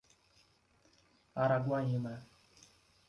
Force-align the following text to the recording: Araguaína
Araguaína 1.41 2.13